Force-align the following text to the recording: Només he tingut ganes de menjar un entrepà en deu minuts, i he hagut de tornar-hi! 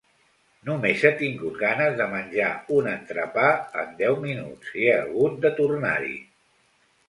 Només 0.69 1.03
he 1.09 1.11
tingut 1.19 1.59
ganes 1.63 1.99
de 1.99 2.07
menjar 2.15 2.49
un 2.77 2.91
entrepà 2.95 3.53
en 3.85 3.95
deu 4.03 4.19
minuts, 4.27 4.75
i 4.83 4.91
he 4.91 4.99
hagut 4.99 5.41
de 5.47 5.57
tornar-hi! 5.65 6.21